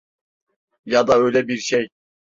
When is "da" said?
1.07-1.13